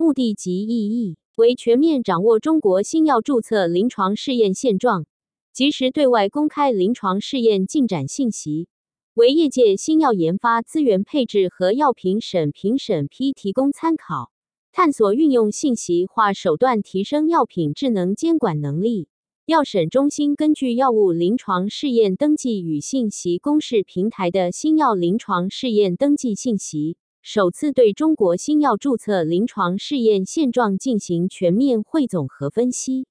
[0.00, 5.04] 目的及意义为全面掌握中国新药注册临床试验现状，
[5.52, 8.66] 及时对外公开临床试验进展信息，
[9.12, 14.32] 为业界新药研发资源配置和药品审评审批提供参考，
[14.72, 19.06] 探索运用信息化手段提升药品智能监管能力。
[19.44, 33.06] 药审中心根据药物临床试验登记与信息公示平台的新药临床试验登记信息，首次对中国新药注册临床试验现状进行全面汇总和分析。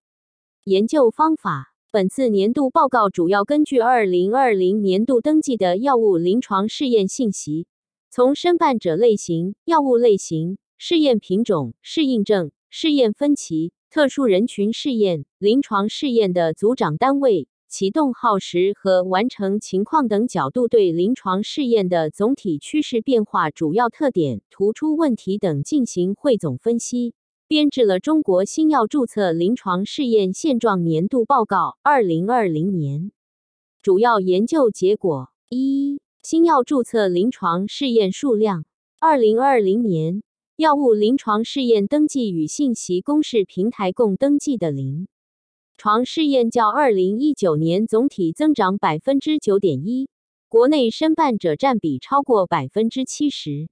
[0.64, 7.68] 研究方法：本次年度报告主要根据二零二零年度登记的药物临床试验信息，
[8.10, 13.72] 从申办者类型、药物类型、试验品种、适应症、试验分期。
[13.92, 27.14] 特殊人群试验、临床试验的组长单位、启动耗时和完成情况等角度，对临床试验的总体趋势变化、主要特点、突出问题等进行汇总分析，
[27.48, 33.02] 编制了《中国新药注册临床试验现状年度报告（二零二零年）》。
[33.84, 38.66] 主要研究结果：一、新药注册临床试验数量，
[39.00, 40.24] 二零二零年。
[40.58, 45.08] 药物临床试验登记与信息公示平台共登记的零
[45.80, 50.10] 床试验较二零一九年总体增长百分之九点一，
[50.50, 53.70] 国内申办者占比超过百分之七十。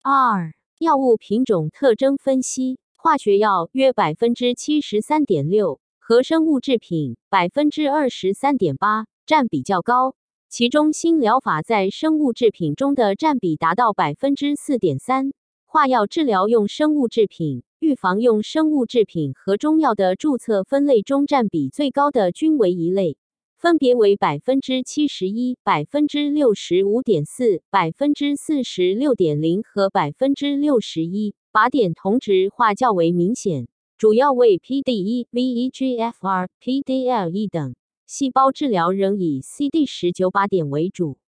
[0.00, 10.14] 二、药物品种特征分析，化学药约百分之七十三点六，和生物制品百分之二十三点八，占比较高。
[10.48, 15.34] 其中新疗法在生物制品中的占比达到百分之四点三。
[15.74, 23.16] 化药治疗用生物制品、预防用生物制品和中药的注册分类中占比最高的均为一类，
[23.58, 31.34] 分别为百分之七十一、百分之六十五点四、百分之四十六点零和百分之六十一。
[31.52, 33.66] 靶点同质化较为明显，
[33.98, 37.74] 主要为 PDE、VEGFR、PDL-1 等。
[38.06, 41.18] 细胞治疗仍以 CD 十九靶点为主。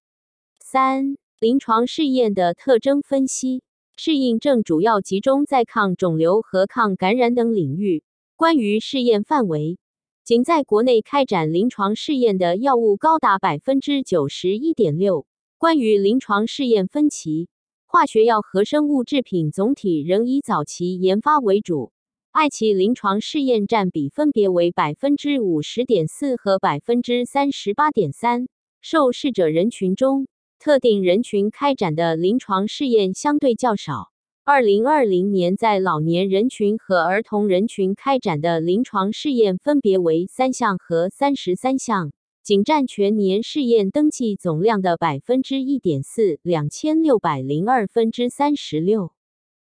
[0.60, 3.64] 三、临床试验的特征分析。
[3.96, 8.04] 适应症主要集中在抗肿瘤和抗感染等领域。
[8.36, 9.78] 关于试验范围，
[10.22, 15.26] 仅在国内开展临床试验的药物高达百分之九十一点六。
[15.56, 17.48] 关于临床试验分期，
[17.86, 21.92] 化学药和生物制品总体仍以早期研发为主。
[22.32, 28.46] 爱奇临床试验占比分别为百分之五十点四和百分之三十八点三。
[28.82, 30.28] 受试者人群中，
[30.58, 34.10] 特定人群开展的临床试验相对较少。
[34.44, 42.12] 二零二零年，在老年人群和儿童人群开展的临床试验分别为三项和三十三项，
[42.44, 49.10] 仅占全年试验登记总量的百分之一点四，两千六百零二分之三十六。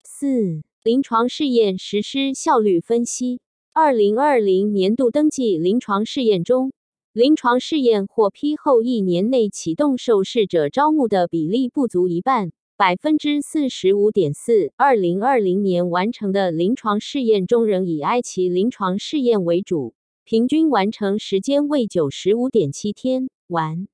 [0.04, 3.42] 四、临床试验实施效率分析。
[3.74, 6.72] 二零二零年度登记临床试验中。
[7.20, 14.72] 临床试验获批后一年内启动受试者招募的比例不足一半，百分之四十五点四。
[14.78, 23.90] 二零二零年完成的临床试验中，仍以埃奇临床试验为主，平均完成时间为九十五点七天，完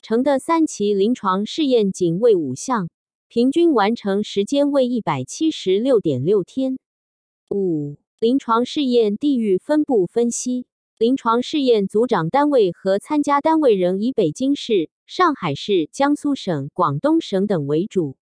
[0.00, 2.88] 成的三期临床试验仅为五项，
[3.26, 6.78] 平均完成时间为一百七十六点六天。
[7.50, 10.66] 五、临床试验地域分布分析。
[10.98, 18.16] 临床试验组长单位和参加单位仍以北京市、上海市、江苏省、广东省等为主。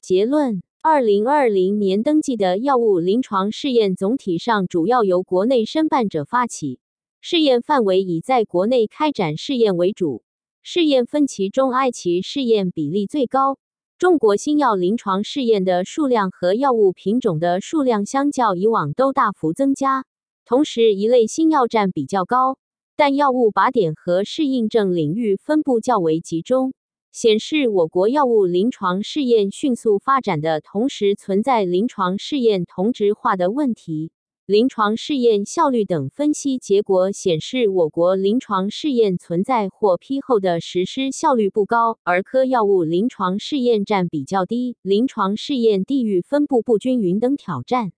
[0.00, 6.80] 结论：二零二零年登记的药物临床试验总体上主要由国内申办者发起，
[7.20, 10.22] 试验范围以在国内开展试验为主。
[10.62, 13.58] 试验分期中，爱奇试验比例最高。
[13.96, 20.04] 中国新药临床试验的数量和药物品种的数量相较以往都大幅增加。
[20.48, 22.56] 同时，一类新药占比较高，
[22.96, 26.72] 但药物靶点和适应症领域分布较为集中，
[27.12, 34.10] 显示我国药物临床试验迅速发展的同时，存在临床试验同质化的问题。
[34.46, 47.92] 临床试验效率等分析结果显示，我国临床试验存在获批后的实施效率不高，儿科药物临床试验占比较低，临床试验地域分布不均匀等挑战。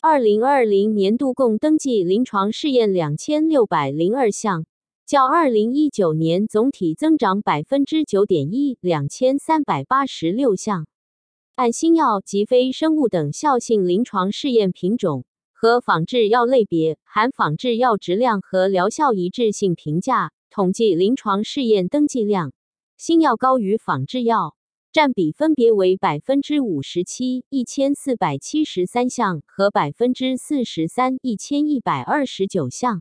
[0.00, 4.64] 二零二零年度共登记临床试验两千六百零二项，
[5.04, 10.86] 较二零一九年总体增长百分之九点一，两千三百八十六项。
[11.56, 22.52] 按新药及非生物等效性临床试验品种和仿制药类别，含仿制药质量和疗效一致性评价，统计临床试验登记量，
[22.96, 24.54] 新药高于仿制药。
[24.98, 33.00] 占比分别为百分之五十七一千四百七十三项和百分之四十三一千一百二十九项。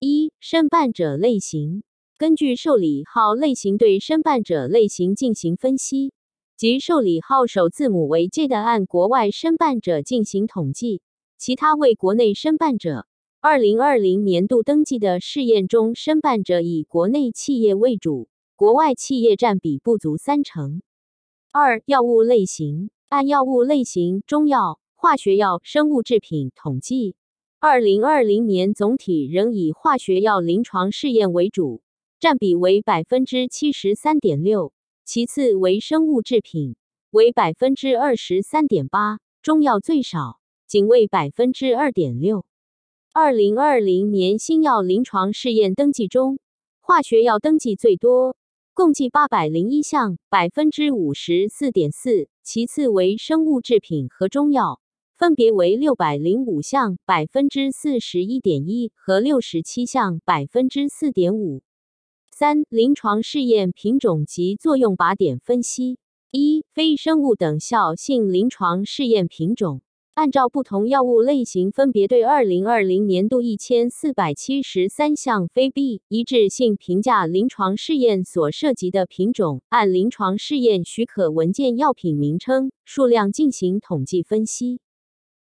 [0.00, 1.82] 一、申办者类型，
[2.16, 6.14] 根据受理号类型对申办者类型进行分析，
[6.56, 11.02] 即受理号首字母为 J 的按国外申办者进行统计，
[11.36, 13.06] 其他为国内申办者。
[13.42, 20.80] 二零二零年度登记的试验中，申办者以国内企业为主，国外企业占比不足三成。
[21.60, 27.16] 二、药物类型，按药物类型，中药、化学药、生物制品统计。
[27.58, 31.82] 二零二零年总体仍以化学药临床试验为主，
[32.20, 34.72] 占比为百分之七十三点六，
[35.04, 36.76] 其次为生物制品，
[37.10, 40.38] 为百分之二十三点八，中药最少，
[40.68, 42.46] 仅为百分之二点六。
[43.12, 46.38] 二零二零年新药临床试验登记中，
[46.80, 48.36] 化学药登记最多，
[48.78, 52.28] 共计八百零一项，百分之五十四点四。
[52.44, 54.80] 其次为生物制品和中药，
[55.16, 61.62] 分别为六百零五项，百分之四十一点一和六十七项，百分之四点五。
[62.30, 65.98] 三、临床试验品种及作用靶点分析：
[66.30, 69.82] 一、非生物等效性临床试验品种。
[70.18, 84.80] 按照不同药物类型，分别对二零二零年度一千四百七十三项非 B 一致性评价临床试验所涉及的品种，按临床试验许可文件药品名称数量进行统计分析。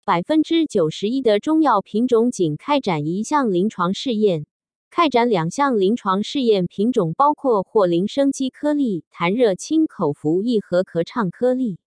[0.04, 4.48] 百分之九十一的中药品种仅开展一项临床试验，
[4.90, 11.78] 开展两项临床试验品种包括霍林生机颗粒、痰热清口服液和咳畅颗粒。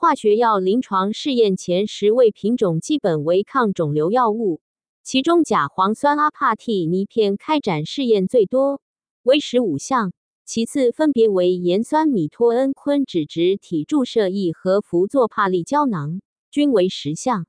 [0.00, 4.62] 化学药临床试验前十位品种基本为抗肿瘤药物，
[5.02, 8.80] 其中甲磺酸阿帕替尼片开展试验最多，
[9.24, 10.14] 为十五项，
[10.46, 17.44] 其次分别为盐酸米托恩醌酯质体注射液和氟唑帕利胶囊，均为十项。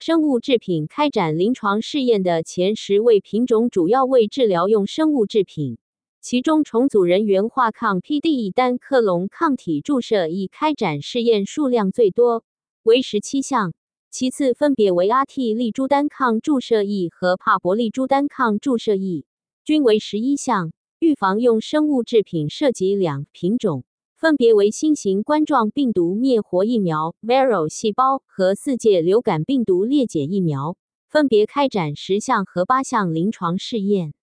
[0.00, 5.76] 生物制品开展临床试验的前十位品种主要为治疗用生物制品。
[6.26, 12.44] 其中，重组人员化抗 PDE 单克隆抗体注射已开展试验数量最多，
[12.82, 13.74] 为十七项。
[14.10, 19.26] 其次分别为阿替利珠单抗注射液和帕博利珠单抗注射液，
[19.66, 20.72] 均为十一项。
[20.98, 23.84] 预防用生物制品涉及两品种，
[24.16, 30.78] 分别为新型冠状病毒灭活疫苗 （Vero 细胞）和四界流感病毒裂解疫苗，
[31.10, 34.14] 分别开展十项和八项临床试验。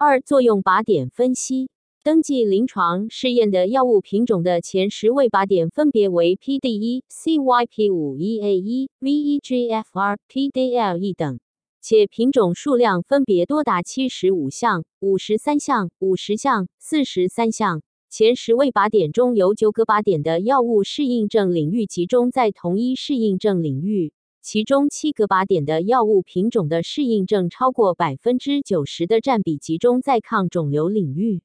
[0.00, 1.70] 二、作用靶点分析。
[2.04, 11.40] 登记临床试验的药物品种的前十位靶点分别为 PD-1、CYP5A1、VEGFR、PDL-1 等，
[11.82, 17.82] 且品种数量分别多达七十五项、五十三项、五十项、四十三项。
[18.08, 24.12] 前十位靶点中有九个靶点的药物适应症领域集中在同一适应症领域。
[24.42, 31.42] 其中七个靶点的药物品种的适应症超过百分之九十的占比集中在抗肿瘤领域。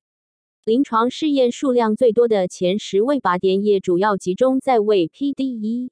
[0.65, 5.89] 临床试验数量最多的前十位靶点也主要集中在为 PD-1、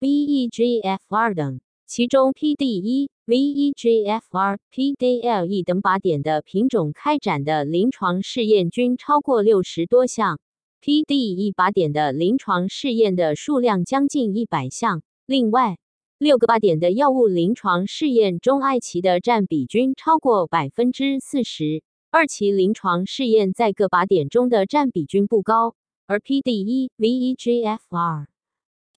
[0.00, 10.40] VEGFR 等，其中 PD-1、VEGFR、PDL-1 等靶点的品种开展的临床试验均超过六十多项
[10.80, 15.02] ，PD-1 靶点的临床试验的数量将近一百项。
[15.26, 15.76] 另外，
[16.20, 25.74] 六个靶点的药物临床试验中，艾奇的占比均超过百分之四十，二期临床试验在各靶点中的占比均不高，
[26.06, 28.26] 而 PD-1、VEGFR、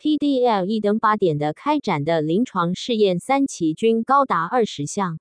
[0.01, 5.19] PDL-1 等靶点的开展的临床试验三期均高达二十项。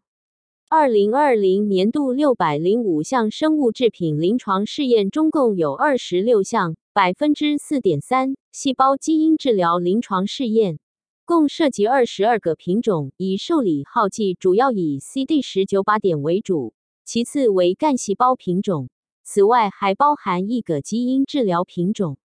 [0.70, 10.78] 二零二零年度六百零五项生物制品临床试验中，共有二十六项，百分之四点三，细胞基因治疗临床试验。
[11.30, 18.90] 共涉及二十二个品种，以受理号剂主要以 CD 十九靶点为主，其次为干细胞品种，
[19.22, 22.18] 此外还包含一个基因治疗品种。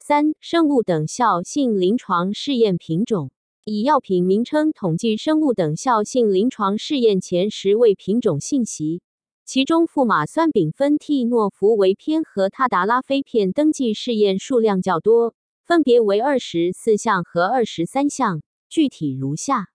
[0.00, 3.30] 三、生物等效性临床试验品种，
[3.64, 9.02] 以药品名称统计生物等效性临床试验前十位品种信息，
[9.44, 15.36] 其中富马酸丙酚替诺福韦片和他达拉非片登记试验数量较多。
[15.64, 19.68] 分别为二十四项和二十三项，具体如下：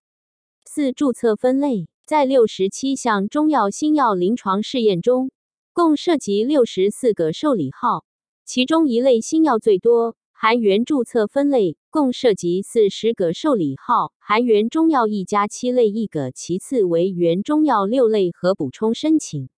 [0.65, 5.31] 四、注册分类，在六十七项中药新药临床试验中，
[5.71, 8.03] 共涉及六十四个受理号，
[8.43, 19.49] 其中一类新药最多，含原注册分类共涉及四十个受理号，含原中药一加七类一个，其次为原中药六类和补充申请。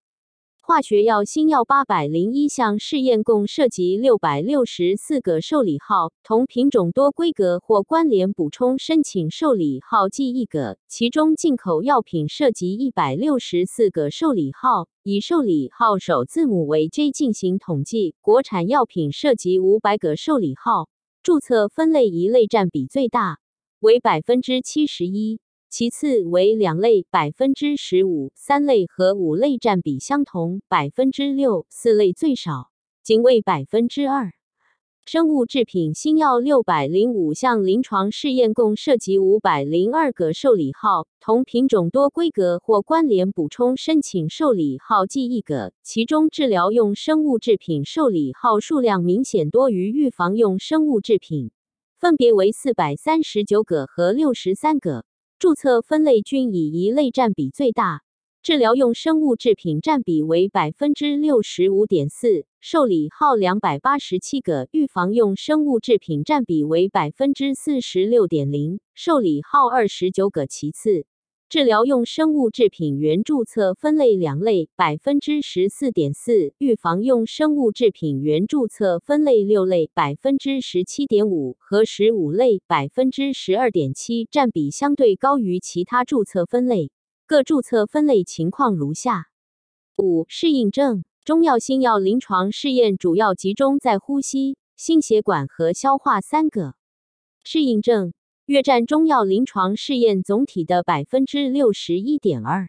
[0.70, 20.88] 化学药新药八百零一项试验，共涉及六百六十四个受理号，同品种多规格或关联补充申请受理号计一个，其中进口药品涉及一百六十四个受理号，以受理号首字母为 J 进行统计；国产药品涉及五百个受理号，
[21.24, 23.40] 注册分类一类占比最大，
[23.80, 25.40] 为百分之七十一。
[25.70, 32.72] 其次为两类，百分之十五；三类和五类占比相同，百分之六；四类最少，
[33.04, 34.32] 仅为百分之二。
[35.06, 51.52] 生物制品新药六百零五项临床试验，共涉及五百零二个受理号，同品种多规格或关联补充申请受理号计一个，其中治疗用生物制品受理号数量明显多于预防用生物制品，
[51.96, 55.04] 分别为四百三十九个和六十三个。
[55.40, 58.02] 注册分类均以一类占比最大，
[58.42, 70.46] 治疗用生物制品占比为百分之六十五点四，受理号两百八十七个；预防用生物制品占比为百分之四十六点零，受理号二十九个。
[70.46, 71.06] 其次。
[71.50, 86.92] 治疗用生物制品原注册分类两类，百分之十四点四；预防用生物制品原注册分类六类，百分之十七点五和十五类，百分之十二点七，占比相对高于其他注册分类。
[87.26, 89.26] 各注册分类情况如下：
[89.96, 96.74] 五、适应症中药新药临床试验主要集中在呼吸、心血管和消化三个
[97.42, 98.12] 适应症。
[98.50, 102.68] 约占中药临床试验总体的百分之六十一点二，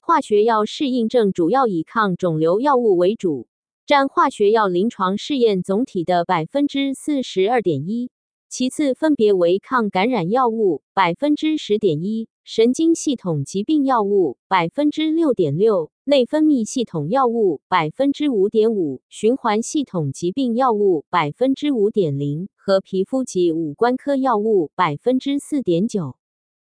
[0.00, 3.48] 化学药适应症主要以抗肿瘤药物为主，
[3.86, 8.12] 占化学药临床试验总体的百分之四十二点一，
[8.50, 12.28] 其次分别为抗感染药物百分之十点一。
[12.42, 26.16] 神经系统疾病药物百分之六点六，内分泌系统药物百分之五点五，循环系统疾病药物百分之五点零和皮肤及五官科药物百分之四点九。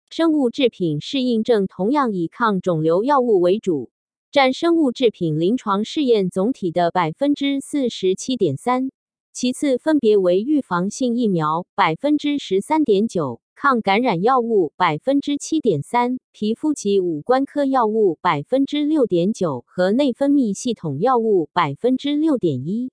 [0.08, 3.90] 生物制品适应症同样以抗肿瘤药物为主，
[4.30, 8.90] 占生物制品临床试验总体的百分之四十七点三，
[9.34, 13.40] 其次分别为预防性疫苗百分之十三点九。
[13.56, 22.92] 抗感染药物百分之七点三，皮肤及五官科药物百分之六点九和内分泌系统药物百分之六点一。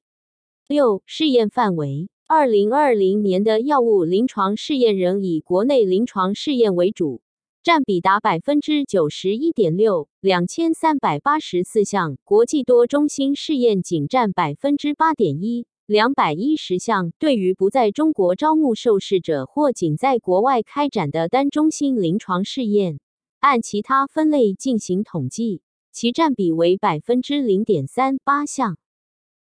[0.68, 7.22] 六、试验范围：二零二零年的药物临床试验仍以国内临床试验为主，
[7.62, 15.68] 占比达百分之九十一点六，两千三百八十四项；国际多中心试验仅占百分之八点一。
[15.92, 23.02] 两百一十项，对于不在中国招募受试者或仅在国外开展的单中心临床试验，
[23.42, 28.78] 按其他分类进行统计，其占比为百分之零点三八项。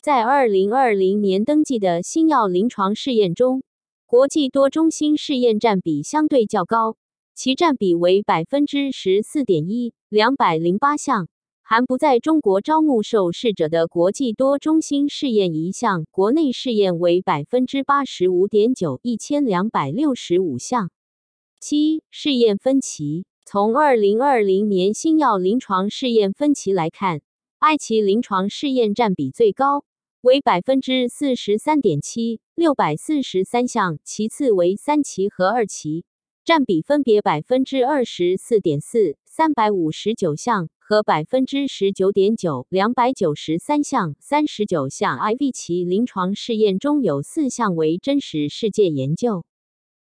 [0.03, 3.63] 在二零二零年登记的新药临床试验中，
[4.05, 6.95] 国际多中心试验占比相对较高，
[7.33, 11.27] 其占比为百分之十四点一，两百零八项。
[11.67, 20.91] 含不在中国招募受试者的国际多中心试验一项，国内试验为百分之八十五点九，一千两百六十五项。
[21.59, 23.25] 七、试验分歧。
[23.47, 27.21] 从二零二零年新药临床试验分歧来看，
[27.57, 29.83] 埃奇临床试验占比最高，
[30.21, 36.05] 为百分之四十三点七，六百四十三项；其次为三期和二期，
[36.43, 40.69] 占比分别百分之二十四点四，三百五十九项。
[40.87, 45.17] 和百分之十九点九，两百九十三项，三十九项。
[45.17, 49.43] IV 期临床试验中有四项为真实世界研究。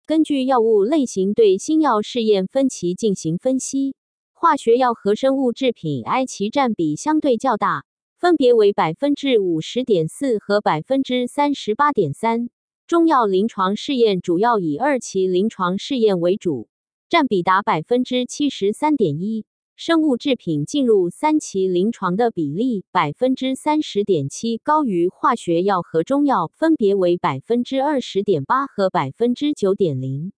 [0.06, 3.96] 根据药物类型对新药试验分歧进行分析，
[4.34, 7.84] 化学药和生物制品 I 期占比相对较大，
[8.20, 12.52] 分别为百分之五十点四和百分之三十八点三。
[12.86, 16.70] 中药临床试验主要以二期临床试验为主，
[17.10, 19.46] 占比达百分之七十三点一。
[19.80, 30.34] 生物制品进入三期临床的比例百分之三十点七，高于化学药和中药，分别为百分之二十点八和百分之九点零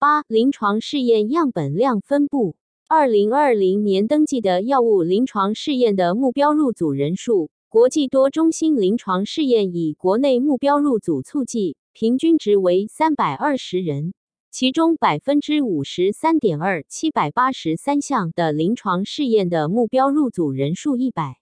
[0.00, 0.22] 八。
[0.26, 2.56] 临床试验样本量分布：
[2.88, 14.14] 二零二零年登记的药物临床试验的目标入组人数，国际多中心临床试验以国内目标入组促剂，平均值为三百二十人。
[14.56, 21.40] 其中百分之五十三点二，七百八十三项的临床试验的目标入组人数一百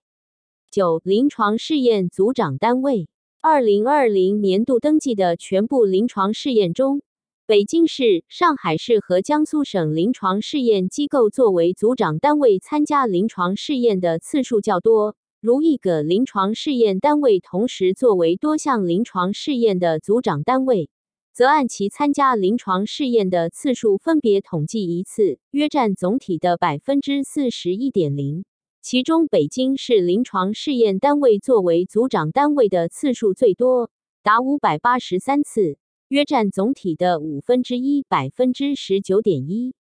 [0.71, 1.02] 九。
[1.04, 3.11] 临床试验组长单位，
[3.42, 7.02] 二零二零年度登记的全部临床试验中，
[7.45, 15.16] 北京市、上海市和江苏省临床试验机构作为组长单位参加临床试验的次数较多。
[15.42, 20.88] 如一个临床试验单位同时作为多项临床试验的组长单位，
[21.35, 28.45] 则按其参加临床试验的次数分别统计一次，约占总体的百分之四十一点零。
[28.83, 33.91] 其中，北京市临床试验单位作为组长单位的次数最多，
[34.23, 39.75] 达五百八十三次，约占总体的五分之一，百分之十九点一。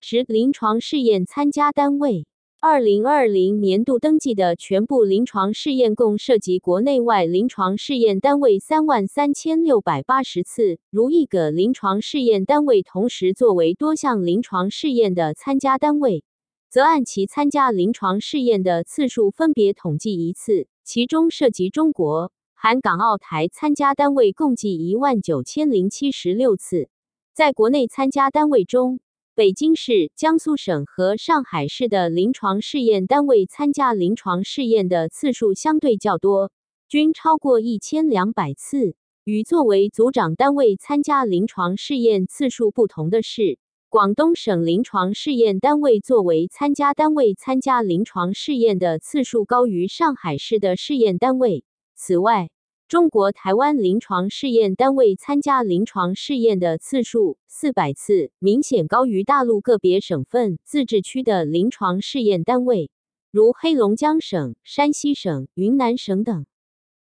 [0.00, 2.26] 十、临床试验参加单位。
[2.60, 10.80] 二零二零年度登记的全部临床试验共涉及国内外临床试验单位三万三千六百八十次。
[10.90, 16.24] 如一个临床试验单位同时作为多项临床试验的参加单位，
[16.68, 20.66] 则按其参加临床试验的次数分别统计一次。
[20.82, 26.88] 其中涉及中国、含港澳台参加单位共计一万九千零七十六次。
[27.34, 28.98] 在国内参加单位中，
[29.38, 36.50] 北京市、江苏省和上海市的临床试验单位参加临床试验的次数相对较多，
[36.88, 38.96] 均超过一千两百次。
[39.22, 51.62] 与作为组长单位参加临床试验次数不同的是，广东省临床试验单位作为参加单位参加临床试验的次数高于上海市的试验单位。
[51.94, 52.50] 此外，
[52.88, 62.90] 中国台湾临床试验单位参加临床试验的次数四百次，明显高于大陆个别省份、自治区的临床试验单位，
[63.30, 66.46] 如黑龙江省、山西省、云南省等。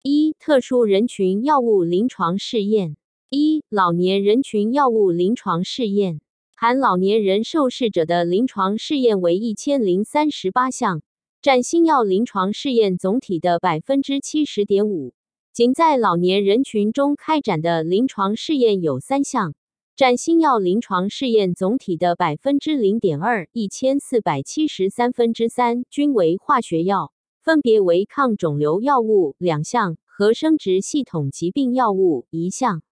[0.02, 2.96] 一、特殊人群药物临床试验。
[3.28, 6.22] 一、老年人群药物临床试验，
[6.54, 11.02] 含老年人受试者的临床试验为一千零三十八项，
[11.42, 15.12] 占新药临床试验总体的百分之七十点五。
[15.56, 19.54] 仅在老年人群中开展的临床试验有三项，
[19.96, 27.10] 占新药临床试验总体的百分之零点二，一千四百七十三分之三均为化学药，
[27.42, 32.82] 分别为抗肿瘤药物两项和生殖系统疾病药物一项。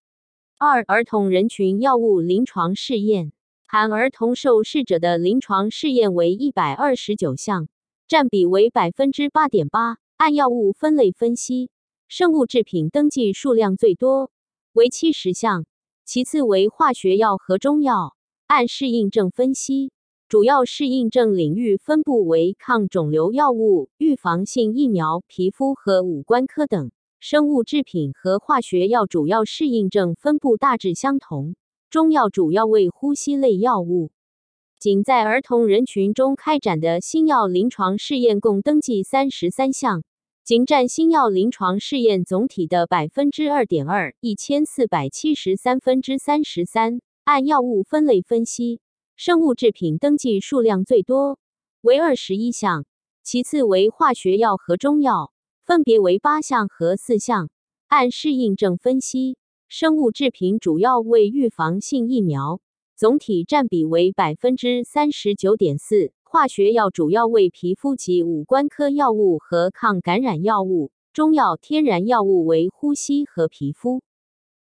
[0.58, 3.32] 二、儿童人群药物临床试验，
[3.66, 7.68] 含儿童受试者的临床试验为一百二十九项，
[8.08, 9.98] 占比为百分之八点八。
[10.16, 11.68] 按药物分类分析。
[12.16, 14.30] 生物制品登记数量最多，
[14.72, 15.66] 为七十项，
[16.04, 18.14] 其次为化学药和中药。
[18.46, 19.90] 按适应症分析，
[20.28, 26.92] 主要适应症领域分布为抗肿瘤药物、预防性疫苗、皮肤和五官科等。
[27.18, 31.56] 生物制品和化学药主要适应症分布大致相同。
[31.90, 34.12] 中药主要为呼吸类药物。
[34.78, 40.04] 仅在儿童人群中开展的新药临床试验共登记三十三项。
[40.44, 47.00] 仅占新药临床试验总体的百分之二点二，一千四百七十三分之三十三。
[47.24, 48.82] 按药物分类分析，
[49.16, 51.38] 生物制品登记数量最多，
[51.80, 52.84] 为二十一项，
[53.22, 55.32] 其次为化学药和中药，
[55.64, 57.48] 分别为八项和四项。
[57.86, 62.60] 按适应症分析，生物制品主要为预防性疫苗，
[62.94, 66.12] 总体占比为百分之三十九点四。
[66.34, 74.02] 化学药主要为皮肤及五官科药物和抗感染药物，中药天然药物为呼吸和皮肤。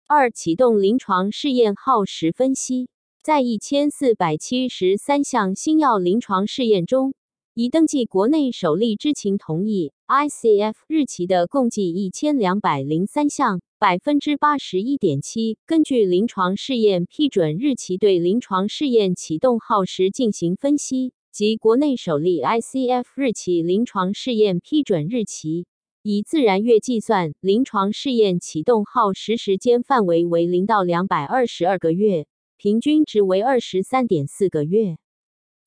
[0.09, 2.88] 二、启动临床试验耗时分析，
[3.22, 7.14] 在一千四百七十三项新药临床试验中，
[7.54, 15.56] 已登记国内首例知情同意 （ICF） 日期的共计一千两百零三项，百分之八十一点七。
[15.66, 21.12] 根据临床试验批准日期，对临床试验启动耗时进行分析。
[21.32, 25.64] 及国内首例 ICF 日期临床试验批准日期，
[26.02, 34.96] 以自然月计算，临床试验启动耗时时间范围为零到两百二十二个月，平均值为二十三点四个月。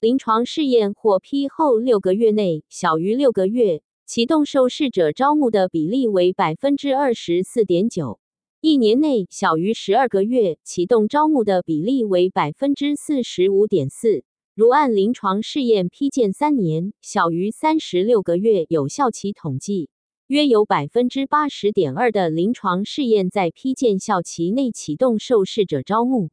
[0.01, 8.19] 临床试验获批后六个月内小于六个月，启动受试者招募的比例为百分之二十四点九；
[8.59, 14.25] 一年内小于十二个月，启动招募的比例为百分之四十五点四。
[14.55, 19.89] 如按临床试验批件三年小于三十六个月有效期统计，
[20.27, 26.29] 约有百分之八十点二的临床试验在批件效期内启动受试者招募。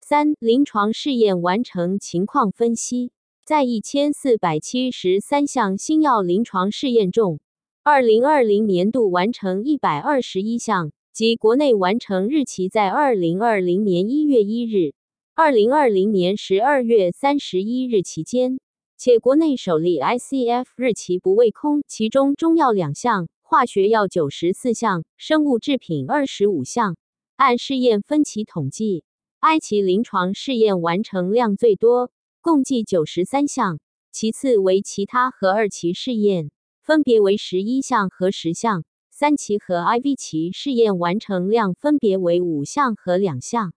[0.00, 3.12] 三、临床试验完成情况分析，
[3.44, 7.38] 在一千四百七十三项新药临床试验中，
[7.84, 14.92] 二零二零年度完成一百二十一项，即国内完成日期在二零二零年一月一日。
[15.36, 18.60] 二零二零年十二月三十一日期间，
[18.96, 26.96] 且国内首例 ICF 日期不为空，其中中药两项，化学药九十四项，生物制品二十五项。
[27.34, 29.02] 按试验分期统计，
[29.40, 33.80] 埃及临床试验完成量最多，共计九十三项，
[34.12, 43.72] 其次为其他和二期试验，分别为十一项和十项；三期和 IV 期试验完成量分别为五项和两项。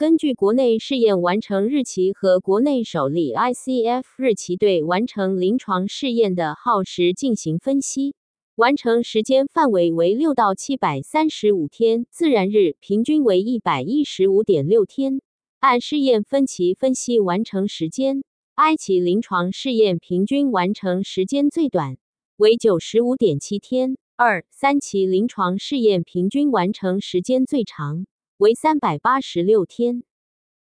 [0.00, 8.14] 根据国内试验完成日期和国内首例 ICF 日期对完成临床试验的耗时进行分析，
[8.54, 15.20] 完成时间范围为六到七百三十五天，自然日平均为一百一十五点六天。
[15.58, 21.98] 按试验分期分析完成时间，I 期临床试验平均完成时间最短
[22.38, 28.06] 为九十五点七天，二三期临床试验平均完成时间最长。
[28.40, 30.02] 为三百八十六天，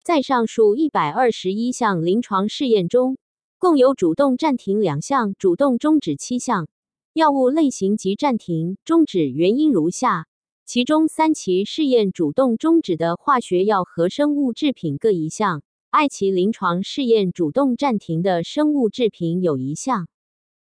[0.03, 3.19] 在上述一百二十一项临床试验中，
[3.59, 6.67] 共有主动暂停两项，主动终止七项。
[7.13, 10.25] 药物类型及暂停、终止原因如下：
[10.65, 20.07] 其中三期试验主动终止的化学药和生物制品各一项；I 期临床试验主动暂停的生物制品有一项。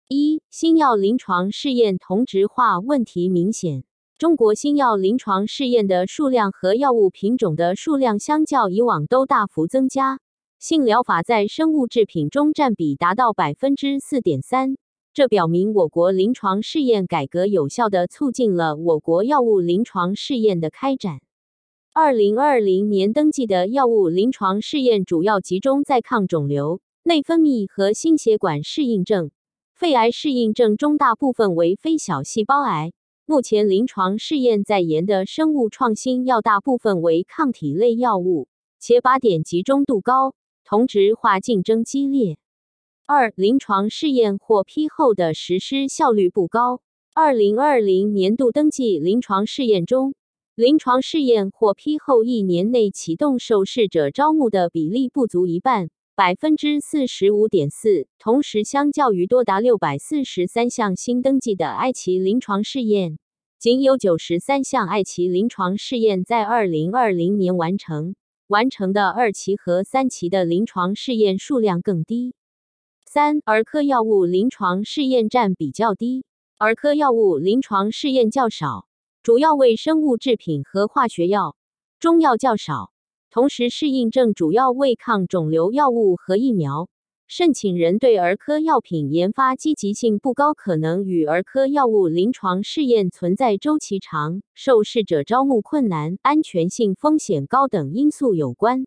[0.07, 3.85] 一、新药临床试验同质化问题明显。
[4.21, 10.19] 中国新药临床试验的数量和药物品种的数量相较以往都大幅增加，
[10.59, 14.75] 性疗法在生物制品中占比达到百分之四点三，
[15.11, 21.21] 这表明我国临床试验改革有效地促进了我国药物临床试验的开展。
[21.91, 29.31] 二零二零年登记的药物临床试验主要集中在抗肿瘤、内分泌和心血管适应症、
[29.73, 32.93] 肺癌适应症中，大部分为非小细胞癌。
[33.31, 42.37] 目前临床试验在研的生物创新药大部分为抗体类药物，且靶点集中度高，同质化竞争激烈。
[43.07, 46.81] 二、临床试验获批后的实施效率不高。
[47.13, 50.13] 二零二零年度登记临床试验中，
[50.53, 58.07] 临床试验获批后一年内启动受试者招募的比例不足一半，百分之四十五点四。
[58.19, 63.17] 同时，相较于多达六百四十三项新登记的埃奇临床试验。
[63.61, 68.15] 仅有九十三项艾奇临床试验在二零二零年完成，
[68.47, 72.33] 完成的二期和三期的临床试验数量更低。
[73.05, 76.25] 三、儿科药物临床试验占比较低，
[76.57, 78.87] 儿科药物临床试验较少，
[79.21, 81.55] 主要为生物制品和化学药，
[81.99, 82.91] 中药较少，
[83.29, 86.89] 同时适应症主要为抗肿瘤药物和疫苗。
[87.33, 98.85] 申请人对儿科药品研发积极性不高，可能与儿科药物临床试验存在周期长、受试者招募困难、安全性风险高等因素有关。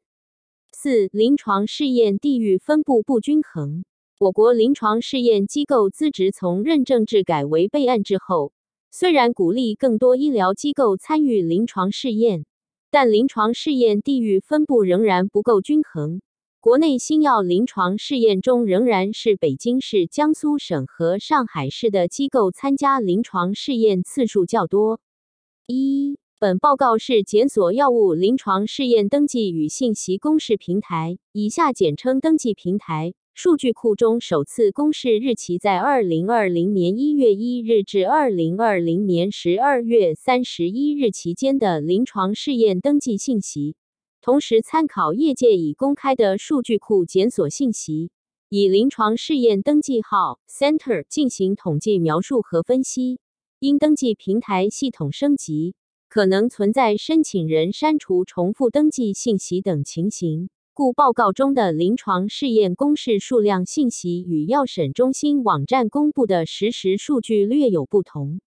[0.72, 3.82] 四、临床试验地域分布不均衡。
[4.20, 8.52] 我国临床试验机构资质从认证制改为备案制后，
[8.90, 12.44] 虽然鼓励更多医疗机构参与临床试验，
[12.90, 16.20] 但临床试验地域分布仍然不够均衡。
[16.64, 24.98] 国内新药临床试验中，仍然是北京市、江苏省和上海市的机构参加临床试验次数较多。
[25.66, 43.76] 一，本报告是检索药物临床试验登记与信息公示平台（以下简称登记平台）数据库中首次公示日期在二零二零年一月一日至二零二零年十二月三十一日期间的临床试验登记信息。
[44.24, 48.10] 同时，参考业界已公开的数据库检索信息，
[48.48, 53.20] 以临床试验登记号 Center 进行统计描述和分析。
[53.58, 55.74] 因登记平台系统升级，
[56.08, 68.40] 可能存在申请人删除重复登记信息等情形，故报告中的临床试验公示数量信息与药审中心网站公布的实时数据略有不同。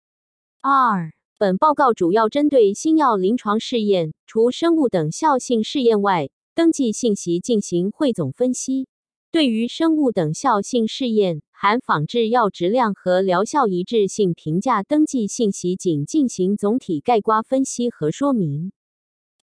[0.61, 8.88] 二本报告主要针对新药临床试验，除生物等效性试验外，登记信息进行汇总分析。
[9.34, 18.71] 对于生物等效性试验含仿制药质量和疗效一致性评价登记信息，仅进行总体概括分析和说明。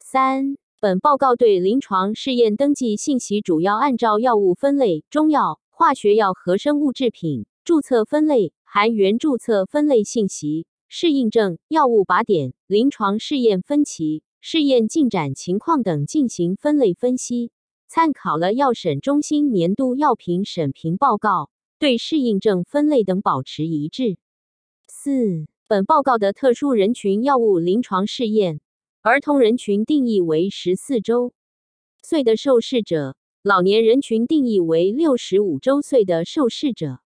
[0.00, 10.64] 三、本报告对临床试验登记信息主要按照药物分类、中药、化学药和生物制品注册分类，含原注册分类信息。
[10.94, 17.50] 适应症、药物靶点、临床试验分期、试验进展情况等进行分类分析，
[17.88, 24.18] 参考了药审中心年度药品审评报告，对适应症分类等保持一致。
[24.87, 28.61] 四、本报告的特殊人群药物临床试验，
[29.00, 31.33] 儿童人群定义为十四周
[32.02, 37.01] 岁的受试者，老年人群定义为六十五周岁的受试者。